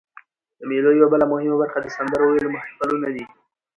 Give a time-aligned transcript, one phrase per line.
[0.57, 3.25] د مېلو یوه بله مهمه برخه د سندرو ویلو محفلونه دي.